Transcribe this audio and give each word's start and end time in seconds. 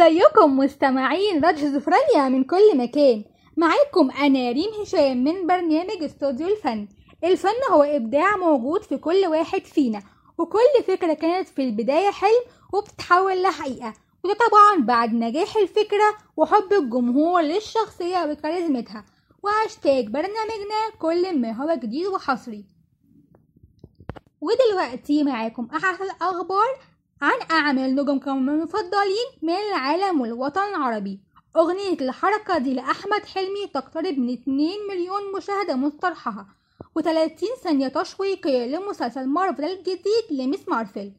ازيكم 0.00 0.58
مستمعين 0.58 1.44
راديو 1.44 1.68
زفرانيا 1.68 2.28
من 2.28 2.44
كل 2.44 2.76
مكان. 2.76 3.24
معاكم 3.56 4.10
أنا 4.10 4.50
ريم 4.52 4.70
هشام 4.82 5.24
من 5.24 5.46
برنامج 5.46 6.02
استوديو 6.02 6.48
الفن. 6.48 6.88
الفن 7.24 7.72
هو 7.72 7.82
إبداع 7.82 8.36
موجود 8.36 8.82
في 8.82 8.96
كل 8.96 9.26
واحد 9.26 9.64
فينا 9.64 10.02
وكل 10.38 10.82
فكرة 10.86 11.14
كانت 11.14 11.48
في 11.48 11.62
البداية 11.62 12.10
حلم 12.10 12.42
وبتتحول 12.72 13.42
لحقيقة. 13.42 13.92
وده 14.24 14.34
طبعا 14.34 14.86
بعد 14.86 15.14
نجاح 15.14 15.56
الفكرة 15.56 16.16
وحب 16.36 16.72
الجمهور 16.72 17.40
للشخصية 17.40 18.24
وكاريزمتها. 18.24 19.04
وهاشتاج 19.42 20.06
برنامجنا 20.06 20.90
كل 20.98 21.38
ما 21.40 21.52
هو 21.52 21.74
جديد 21.74 22.06
وحصري. 22.06 22.64
ودلوقتي 24.40 25.24
معاكم 25.24 25.68
أحد 25.74 26.02
الأخبار 26.02 26.78
عن 27.22 27.38
أعمال 27.50 27.94
نجوم 27.94 28.20
المفضلين 28.28 29.28
من 29.42 29.54
العالم 29.54 30.20
والوطن 30.20 30.60
العربي. 30.60 31.20
أغنية 31.56 32.00
الحركة 32.00 32.58
دي 32.58 32.74
لأحمد 32.74 33.24
حلمي 33.34 33.66
تقترب 33.74 34.18
من 34.18 34.32
2 34.32 34.70
مليون 34.90 35.32
مشاهدة 35.36 35.74
مسترحها 35.76 36.46
و30 36.98 37.60
ثانية 37.62 37.88
تشويقية 37.88 38.66
لمسلسل 38.66 39.26
مارفل 39.26 39.64
الجديد 39.64 40.26
ل 40.30 40.39
Ms. 40.39 40.68
Marvel. 40.68 41.12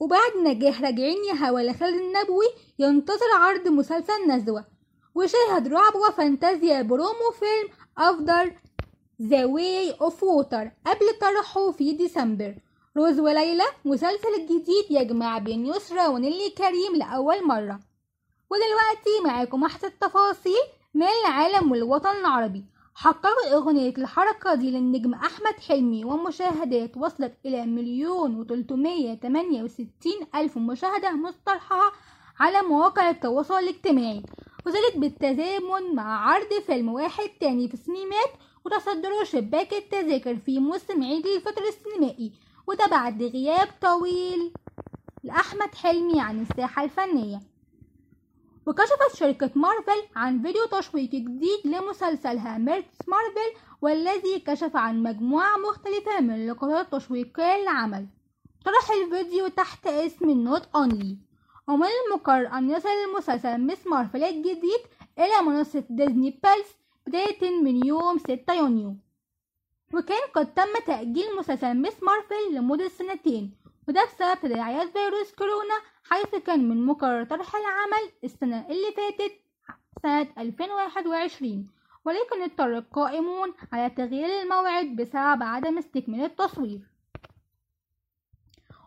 وبعد 0.00 0.36
نجاح 0.44 0.82
راجعين 0.82 1.24
يا 1.24 1.34
هوا 1.34 1.60
لخالد 1.60 2.00
النبوي 2.00 2.46
ينتظر 2.78 3.32
عرض 3.34 3.68
مسلسل 3.68 4.28
نزوة. 4.28 4.64
وشاهد 5.14 5.68
رعب 5.68 5.94
وفانتازيا 5.94 6.82
برومو 6.82 7.30
فيلم 7.38 7.68
Avatar 7.98 8.52
The 9.22 9.44
Way 9.44 9.92
of 10.00 10.22
Water 10.22 10.70
قبل 10.86 11.06
طرحه 11.20 11.70
في 11.70 11.92
ديسمبر. 11.92 12.54
روز 12.96 13.20
وليلى 13.20 13.64
مسلسل 13.84 14.34
الجديد 14.38 14.84
يجمع 14.90 15.38
بين 15.38 15.66
يسرا 15.66 16.08
ونيلي 16.08 16.50
كريم 16.50 16.96
لأول 16.96 17.46
مرة. 17.46 17.80
ودلوقتي 18.50 19.24
معاكم 19.24 19.64
أحسن 19.64 19.86
التفاصيل 19.86 20.62
من 20.94 21.06
العالم 21.26 21.72
والوطن 21.72 22.16
العربي. 22.20 22.64
حققت 22.94 23.52
أغنية 23.52 23.94
الحركة 23.98 24.54
دي 24.54 24.70
للنجم 24.70 25.14
أحمد 25.14 25.54
حلمي 25.68 26.04
ومشاهدات 26.04 26.96
وصلت 26.96 27.34
إلى 27.46 27.66
مليون 27.66 28.40
وتلتمية 28.40 29.14
تمانية 29.14 29.62
وستين 29.62 30.26
ألف 30.34 30.58
مشاهدة 30.58 31.10
مسترحة 31.10 31.92
على 32.40 32.62
مواقع 32.62 33.10
التواصل 33.10 33.58
الاجتماعي. 33.58 34.22
وذلك 34.66 34.96
بالتزامن 34.96 35.94
مع 35.94 36.30
عرض 36.30 36.52
فيلم 36.66 36.88
واحد 36.88 37.28
تاني 37.40 37.68
في 37.68 37.74
السينمات 37.74 38.30
وتصدره 38.64 39.24
شباك 39.24 39.72
التذاكر 39.72 40.36
في 40.36 40.58
موسم 40.58 41.02
عيد 41.02 41.26
الفطر 41.26 41.62
السينمائي. 41.68 42.32
وده 42.66 42.86
بعد 42.86 43.22
غياب 43.22 43.68
طويل 43.80 44.52
لأحمد 45.24 45.74
حلمي 45.74 46.20
عن 46.20 46.42
الساحة 46.42 46.84
الفنية. 46.84 47.40
وكشفت 48.66 49.16
شركة 49.16 49.50
مارفل 49.54 50.02
عن 50.16 50.42
فيديو 50.42 50.64
تشويقي 50.66 51.20
جديد 51.20 51.60
لمسلسلها 51.64 52.58
Ms. 52.58 53.08
Marvel 53.08 53.58
والذي 53.82 54.40
كشف 54.46 54.76
عن 54.76 55.02
مجموعة 55.02 55.56
مختلفة 55.56 56.20
من 56.20 56.34
اللقطات 56.34 56.94
التشويقية 56.94 57.56
للعمل 57.62 58.06
طرح 58.64 58.90
الفيديو 58.90 59.48
تحت 59.48 59.86
اسم 59.86 60.30
Not 60.30 60.68
Only 60.74 61.18
ومن 61.68 61.86
المقرر 62.06 62.46
أن 62.46 62.70
يصل 62.70 62.88
المسلسل 62.88 63.58
Ms. 63.58 63.86
Marvel 63.86 64.24
الجديد 64.24 64.80
إلى 65.18 65.46
منصة 65.46 65.84
Disney 65.90 66.40
Plus 66.44 66.68
بداية 67.06 67.62
من 67.62 67.86
يوم 67.86 68.18
6 68.18 68.54
يونيو. 68.54 68.96
وكان 69.94 70.20
قد 70.34 70.54
تم 70.54 70.78
تأجيل 70.86 71.36
مسلسل 71.38 71.74
Ms. 71.74 72.02
Marvel 72.02 72.54
لمدة 72.54 72.88
سنتين 72.88 73.54
وده 73.88 74.04
بسبب 74.04 74.40
تداعيات 74.42 74.88
فيروس 74.88 75.32
كورونا 75.32 75.74
حيث 76.10 76.34
كان 76.34 76.68
من 76.68 76.86
مقرر 76.86 77.24
طرح 77.24 77.56
العمل 77.56 78.10
السنة 78.24 78.66
اللي 78.70 78.92
فاتت 78.96 79.32
سنة 80.02 80.28
2021 80.38 81.66
ولكن 82.04 82.42
اضطر 82.42 82.78
القائمون 82.78 83.54
على 83.72 83.90
تغيير 83.90 84.42
الموعد 84.42 84.86
بسبب 84.96 85.42
عدم 85.42 85.78
استكمال 85.78 86.24
التصوير. 86.24 86.80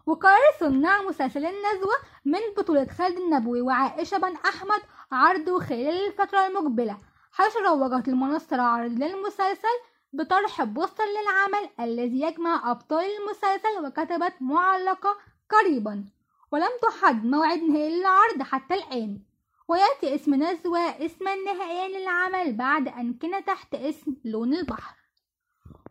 وقرر 0.06 0.52
صناع 0.60 1.02
مسلسل 1.02 1.46
النزوة 1.46 1.94
من 2.26 2.40
بطولة 2.58 2.86
خالد 2.86 3.18
النبوي 3.18 3.62
وعائشة 3.62 4.18
بن 4.18 4.36
أحمد 4.46 4.82
عرضه 5.12 5.60
خلال 5.60 6.08
الفترة 6.08 6.48
المقبلة 6.48 6.98
حيث 7.32 7.58
روجت 7.58 8.08
المنصة 8.08 8.56
العرض 8.56 8.92
للمسلسل 8.92 9.78
بطرح 10.16 10.64
بوستر 10.64 11.04
للعمل 11.04 11.70
الذي 11.80 12.22
يجمع 12.22 12.72
أبطال 12.72 13.06
المسلسل 13.06 13.86
وكتبت 13.86 14.34
معلقة 14.42 15.18
قريبا 15.50 16.06
ولم 16.52 16.70
تحد 16.82 17.26
موعد 17.26 17.64
نهائي 17.64 18.00
للعرض 18.00 18.42
حتى 18.42 18.74
الآن. 18.74 19.20
ويأتي 19.68 20.16
اسم 20.16 20.36
نزوة 20.44 20.80
اسما 20.80 21.36
نهائيا 21.36 22.00
للعمل 22.00 22.54
بعد 22.54 22.88
أن 22.88 23.14
كان 23.14 23.46
تحت 23.46 23.76
اسم 23.76 24.16
لون 24.26 24.54
البحر. 24.54 24.96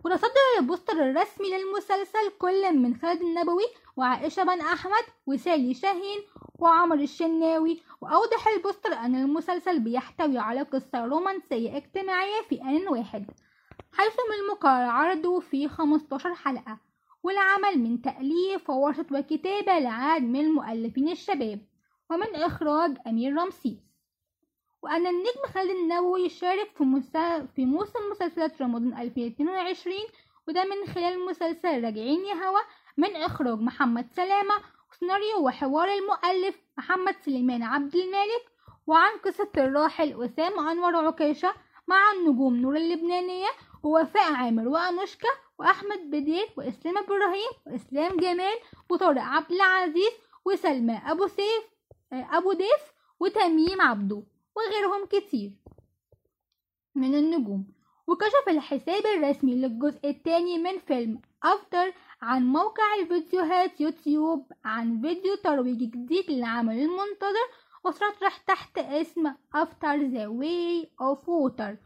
وتصدر 0.05 0.59
البوستر 0.59 0.93
الرسمي 0.93 1.51
للمسلسل 1.51 2.31
كل 2.39 2.77
من 2.77 2.97
خالد 2.97 3.23
النبوي 3.23 3.67
وعائشة 3.97 4.43
بن 4.43 4.61
أحمد 4.61 5.05
وسالي 5.27 5.75
شاهين 5.75 6.19
وعمر 6.59 6.97
الشناوي. 6.97 7.83
وأوضح 8.01 8.49
البوستر 8.49 8.93
أن 8.93 9.15
المسلسل 9.15 9.81
بيحتوي 9.81 10.39
على 10.39 10.63
قصة 10.63 11.05
رومانسية 11.05 11.77
اجتماعية 11.77 12.43
في 12.49 12.63
آن 12.63 12.89
واحد. 12.89 13.27
حيث 13.93 14.13
من 14.13 14.45
المقرر 14.45 14.91
عرضه 14.91 15.41
في 15.41 15.69
15 15.69 16.35
حلقة 16.35 16.79
والعمل 17.23 17.79
من 17.79 18.03
تأليف 18.03 18.71
وورشة 18.71 19.07
وكتابة 19.13 19.79
لعدد 19.79 20.25
من 20.25 20.41
المؤلفين 20.41 21.09
الشباب 21.09 21.61
ومن 22.11 22.35
إخراج 22.35 22.97
أمير 23.07 23.37
رمسيس. 23.37 23.79
وأن 24.83 25.07
النجم 25.07 25.43
خالد 25.55 25.71
النبوي 25.71 26.21
يشارك 26.25 26.71
في, 26.77 26.85
مسا... 26.85 27.47
في 27.47 27.65
موسم 27.67 27.99
مسلسلات 28.11 28.63
رمضان 28.63 29.01
2022 29.01 29.97
وده 30.49 30.65
من 30.65 30.95
خلال 30.95 31.27
مسلسل 31.27 31.85
راجعين 31.85 32.25
يا 32.27 32.35
هوا 32.35 32.61
من 32.97 33.17
إخراج 33.17 33.59
محمد 33.61 34.07
سلامة 34.13 34.55
وسيناريو 34.93 35.47
وحوار 35.47 35.89
المؤلف 35.89 36.57
محمد 36.79 37.15
سليمان 37.21 37.63
عبد 37.63 37.97
المالك 37.97 38.45
وعن 38.87 39.11
قصة 39.25 39.51
الراحل 39.57 40.15
وسام 40.15 40.69
أنور 40.69 40.97
عكاشة 40.97 41.55
مع 41.89 42.13
النجوم 42.13 42.57
نور 42.57 42.77
اللبنانية 42.77 43.49
ووفاء 43.83 44.33
عامر 44.33 44.69
وأنوشكا 44.69 45.29
وأحمد 45.59 46.11
بدير 46.11 46.47
وإسلام 46.57 46.99
إبراهيم 46.99 47.51
وإسلام 47.67 48.17
جمال 48.17 48.55
وطارق 48.91 49.23
عبد 49.23 49.53
العزيز 49.53 50.13
وسلمى 50.45 51.01
أبو 51.07 51.27
سيف 51.27 51.65
أبو 52.13 52.53
ديف 52.53 52.93
وتميم 53.21 53.81
عبدو 53.81 54.23
وغيرهم 54.57 55.07
كتير 55.07 55.53
من 56.95 57.15
النجوم. 57.15 57.67
وكشف 58.07 58.49
الحساب 58.49 59.07
الرسمي 59.07 59.55
للجزء 59.55 60.09
الثاني 60.09 60.59
من 60.59 60.79
فيلم 60.79 61.21
أفتر 61.43 61.93
عن 62.23 62.47
موقع 62.47 62.95
الفيديوهات 63.01 63.81
يوتيوب 63.81 64.53
عن 64.65 65.01
فيديو 65.01 65.35
ترويجي 65.35 65.87
جديد 65.87 66.31
للعمل 66.31 66.79
المنتظر 66.79 67.47
وسيطرح 67.85 68.37
تحت 68.37 68.79
اسم 68.79 69.33
After 69.55 69.99
the 69.99 70.27
Way 70.29 70.89
of 71.01 71.19
Water. 71.27 71.77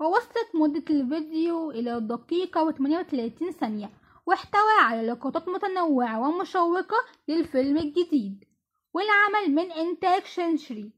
ووصلت 0.00 0.50
مدة 0.54 0.84
الفيديو 0.90 1.70
إلى 1.70 2.00
دقيقة 2.00 2.62
وثمانية 2.64 2.98
وثلاثين 2.98 3.50
ثانية 3.50 3.90
واحتوى 4.26 4.72
على 4.80 5.06
لقطات 5.06 5.48
متنوعة 5.48 6.20
ومشوقة 6.20 6.96
للفيلم 7.28 7.76
الجديد 7.76 8.44
والعمل 8.94 9.54
من 9.54 9.72
إنتاج 9.72 10.24
شنشري. 10.24 10.92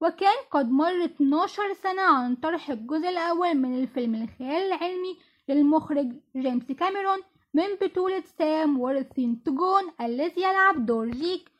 وكان 0.00 0.36
قد 0.50 0.70
مر 0.70 1.04
12 1.04 1.74
سنة 1.74 2.02
عن 2.02 2.36
طرح 2.36 2.70
الجزء 2.70 3.08
الأول 3.08 3.54
من 3.54 3.82
الفيلم 3.82 4.14
الخيال 4.14 4.72
العلمي 4.72 5.16
للمخرج 5.48 6.12
جيمس 6.36 6.72
كاميرون 6.72 7.18
من 7.54 7.74
بطولة 7.82 8.22
سام 8.38 8.80
وورثينجتون 8.80 9.92
الذي 10.00 10.42
يلعب 10.42 10.86
دور 10.86 11.10
جيك 11.10 11.50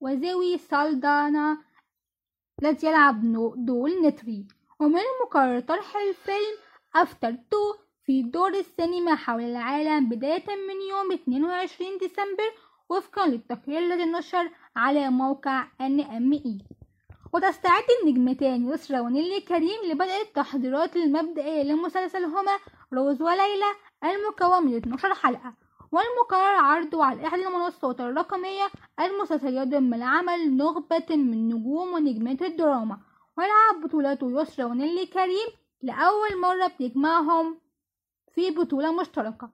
وزوي 0.00 0.58
سالدانا 0.58 1.58
الذي 2.62 2.86
يلعب 2.86 3.20
دور 3.56 3.90
نيتيري. 3.90 4.46
ومن 4.80 4.98
المقرر 4.98 5.60
طرح 5.60 5.96
الفيلم 5.96 6.56
أفتر 6.96 7.28
2 7.28 7.40
في 8.04 8.22
دور 8.22 8.54
السينما 8.54 9.14
حول 9.14 9.42
العالم 9.42 10.08
بداية 10.08 10.46
من 10.48 10.80
يوم 10.90 11.12
22 11.12 11.98
ديسمبر 11.98 12.52
وفقا 12.88 13.26
للتقرير 13.26 13.78
الذي 13.78 14.04
نشر 14.04 14.50
على 14.76 15.10
موقع 15.10 15.64
NME 15.82 16.62
وتستعد 17.32 17.84
النجمتان 18.02 18.68
يسرا 18.72 19.00
ونيلي 19.00 19.40
كريم 19.40 19.80
لبدء 19.90 20.22
التحضيرات 20.22 20.96
المبدئية 20.96 21.62
لمسلسلهما 21.62 22.58
روز 22.92 23.22
وليلى 23.22 23.70
المكون 24.04 24.66
من 24.66 24.76
12 24.76 25.14
حلقة. 25.14 25.54
والمقرر 25.92 26.56
عرضه 26.56 27.04
على 27.04 27.26
إحدى 27.26 27.46
المنصات 27.48 28.00
الرقمية 28.00 28.66
المسلسل 29.00 29.56
يضم 29.56 29.94
العمل 29.94 30.56
نخبة 30.56 31.16
من 31.16 31.48
نجوم 31.48 31.92
ونجمات 31.92 32.42
الدراما 32.42 32.98
ولعب 33.38 33.80
بطولته 33.84 34.40
يسرا 34.42 34.64
ونيلي 34.64 35.06
كريم 35.06 35.48
لأول 35.82 36.40
مرة 36.42 36.66
بتجمعهم 36.66 37.58
في 38.34 38.50
بطولة 38.50 39.00
مشتركة. 39.00 39.50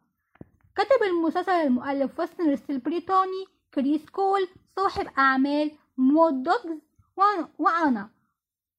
كتب 0.77 1.03
المسلسل 1.03 1.53
المؤلف 1.53 2.19
والسيناريست 2.21 2.71
البريطاني 2.71 3.45
كريس 3.75 4.11
كول 4.11 4.49
صاحب 4.77 5.07
أعمال 5.19 5.71
مودوجز 5.99 6.79
وأنا. 7.59 8.11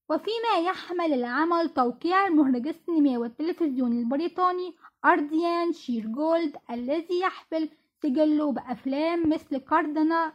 وفيما 0.10 0.58
يحمل 0.66 1.14
العمل 1.14 1.70
توقيع 1.70 2.28
المخرج 2.28 2.68
السينمائي 2.68 3.18
والتلفزيوني 3.18 4.00
البريطاني 4.00 4.74
أرديان 5.06 5.74
شير 5.74 6.06
جولد 6.06 6.58
الذي 6.72 7.20
يحفل 7.20 7.70
سجله 8.04 8.52
بأفلام 8.52 9.30
مثل 9.30 9.58
كاردنا 9.58 10.34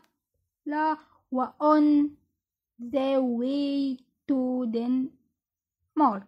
لا 0.67 0.97
وأون 1.33 2.17
ذا 2.93 3.19
واي 3.19 3.97
تو 4.29 4.65
دنمارك 4.65 6.27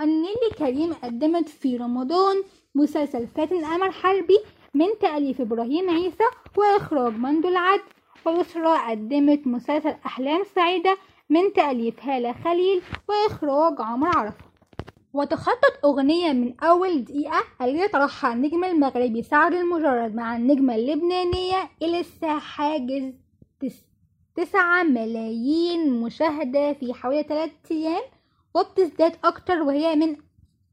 النيلي 0.00 0.50
كريم 0.58 0.92
قدمت 0.92 1.48
في 1.48 1.76
رمضان 1.76 2.42
مسلسل 2.74 3.26
فاتن 3.26 3.64
أمل 3.64 3.92
حربي 3.92 4.38
من 4.74 4.86
تأليف 5.00 5.40
إبراهيم 5.40 5.90
عيسى 5.90 6.24
وإخراج 6.56 7.12
مندو 7.12 7.48
العدل. 7.48 7.82
ويسرى 8.26 8.78
قدمت 8.90 9.46
مسلسل 9.46 9.94
أحلام 10.06 10.44
سعيدة 10.54 10.98
من 11.30 11.52
تأليف 11.52 12.04
هالة 12.04 12.32
خليل 12.32 12.82
وإخراج 13.08 13.80
عمرو 13.80 14.10
عرفة. 14.10 14.49
وتخطت 15.12 15.80
أغنية 15.84 16.32
من 16.32 16.60
أول 16.60 17.04
دقيقة 17.04 17.44
التي 17.60 17.88
طرحها 17.88 18.32
النجم 18.32 18.64
المغربي 18.64 19.22
سعد 19.22 19.54
المجرد 19.54 20.14
مع 20.14 20.36
النجمة 20.36 20.74
اللبنانية 20.74 21.70
إليسا 21.82 22.38
حاجز 22.38 23.12
تس... 23.60 23.84
تسعة 24.36 24.82
ملايين 24.82 26.00
مشاهدة 26.00 26.72
في 26.72 26.94
حوالي 26.94 27.22
ثلاثة 27.22 27.52
أيام 27.70 28.02
وبتزداد 28.54 29.16
أكتر 29.24 29.62
وهي 29.62 29.96
من 29.96 30.16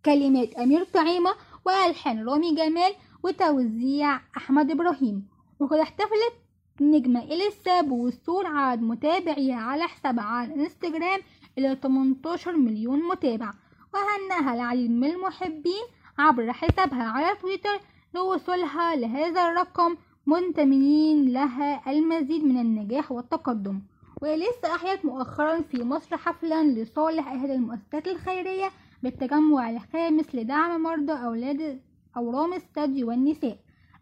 كلمات 0.06 0.54
أمير 0.56 0.84
طعيمة 0.84 1.32
وألحان 1.66 2.30
رامي 2.30 2.56
جمال 2.56 2.94
وتوزيع 3.24 4.20
أحمد 4.38 4.72
إبراهيم. 4.72 5.28
وقد 5.60 5.78
احتفلت 5.78 6.34
النجمة 6.82 7.24
إليسا 7.24 7.82
بوصول 7.82 8.46
عدد 8.46 8.82
متابعيها 8.82 9.56
على 9.56 9.84
حسابها 9.84 10.24
على 10.24 10.54
الإنستجرام 10.54 11.20
إلى 11.58 11.78
18 11.84 12.58
مليون 12.58 13.08
متابع. 13.08 13.54
وهنها 13.94 14.54
العديد 14.54 14.92
من 14.92 15.12
المحبين 15.12 15.84
عبر 16.20 16.54
حسابها 16.54 17.04
على 17.04 17.36
تويتر 17.42 17.80
لوصولها 18.14 18.96
لهذا 18.96 19.48
الرقم 19.48 19.96
منتمين 20.26 21.34
لها 21.34 21.92
المزيد 21.92 22.44
من 22.46 22.58
النجاح 22.62 23.12
والتقدم. 23.12 23.82
ولسه 24.22 24.76
أحيت 24.76 25.06
مؤخرا 25.06 25.62
في 25.62 25.84
مصر 25.84 26.18
حفلا 26.18 26.64
لصالح 26.64 27.28
إحدى 27.28 27.54
المؤسسات 27.54 28.08
الخيرية 28.08 28.70
بالتجمع 29.04 29.70
الخامس 29.70 30.36
لدعم 30.36 30.84
مرضى 30.84 31.12
أولاد 31.12 31.82
أورام 32.18 32.54
الثدي 32.54 33.04
والنساء 33.04 33.58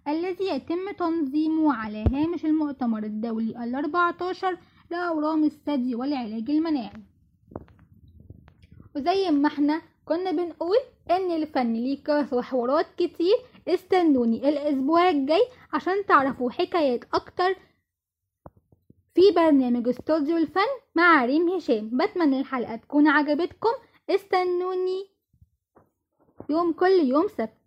الذي 0.08 0.48
يتم 0.48 0.92
تنظيمه 1.00 1.74
على 1.74 2.04
هامش 2.14 2.46
المؤتمر 2.46 3.04
الدولي 3.04 3.64
الأربعة 3.64 4.16
عشر 4.22 4.58
لأورام 4.92 5.44
الثدي 5.44 5.96
والعلاج 5.96 6.50
المناعي. 6.50 7.04
وزي 8.96 9.32
ما 9.32 9.48
إحنا 9.48 9.82
كنا 10.06 10.32
بنقول 10.32 10.78
إن 11.12 11.32
الفن 11.32 11.74
ليه 11.74 12.04
قصص 12.04 12.34
وحوارات 12.34 12.86
كتير 12.98 13.36
استنوني 13.68 14.50
الأسبوع 14.50 15.10
الجاي 15.10 15.42
عشان 15.74 16.06
تعرفوا 16.06 16.52
حكايات 16.52 17.04
أكتر 17.14 17.56
في 19.16 19.22
برنامج 19.36 19.88
استوديو 19.88 20.38
الفن 20.38 20.72
مع 20.96 21.26
ريم 21.26 21.50
هشام. 21.50 21.98
بتمنى 21.98 22.40
الحلقة 22.40 22.76
تكون 22.76 23.08
عجبتكم. 23.08 23.70
استنوني 24.10 25.10
يوم 26.50 26.74
كل 26.74 26.92
يوم 27.04 27.28
سبت. 27.28 27.65